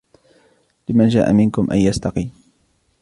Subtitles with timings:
[0.89, 2.31] لِمَنْ شَاءَ مِنْكُمْ أَنْ يَسْتَقِيمَ